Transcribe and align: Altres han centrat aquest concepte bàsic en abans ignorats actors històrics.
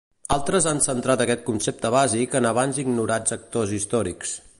Altres 0.35 0.67
han 0.69 0.79
centrat 0.85 1.21
aquest 1.25 1.43
concepte 1.49 1.91
bàsic 1.97 2.33
en 2.41 2.47
abans 2.53 2.79
ignorats 2.85 3.37
actors 3.37 3.75
històrics. 3.81 4.33